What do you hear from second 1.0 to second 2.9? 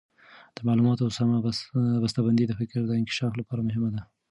سمه بسته بندي د فکر